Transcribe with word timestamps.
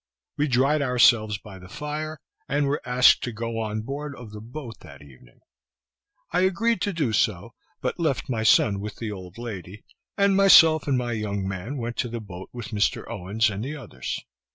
We 0.35 0.47
dried 0.47 0.81
ourselves 0.81 1.37
by 1.37 1.59
the 1.59 1.69
fire, 1.69 2.17
and 2.49 2.65
were 2.65 2.81
asked 2.87 3.21
to 3.25 3.31
go 3.31 3.59
on 3.59 3.83
board 3.83 4.15
of 4.15 4.31
the 4.31 4.41
boat 4.41 4.79
that 4.79 5.03
evening. 5.03 5.41
I 6.31 6.39
agreed 6.39 6.81
to 6.81 6.91
do 6.91 7.13
so, 7.13 7.53
but 7.81 7.99
left 7.99 8.27
my 8.27 8.41
son 8.41 8.79
with 8.79 8.95
the 8.95 9.11
old 9.11 9.37
lady, 9.37 9.83
and 10.17 10.35
myself 10.35 10.87
and 10.87 10.97
my 10.97 11.11
young 11.11 11.47
man 11.47 11.77
went 11.77 11.97
to 11.97 12.09
the 12.09 12.19
boat 12.19 12.49
with 12.51 12.69
Mr. 12.69 13.07
Owens 13.11 13.51
and 13.51 13.63
the 13.63 13.75
others. 13.75 14.17